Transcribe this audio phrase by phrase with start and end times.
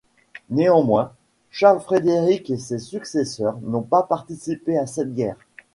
[0.49, 1.13] Néanmoins,
[1.51, 5.37] Charles Frédéric et ses successeurs n'ont pas participé à cette guerre.